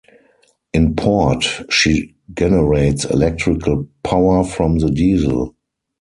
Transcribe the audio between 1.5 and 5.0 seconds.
she generates electrical power from the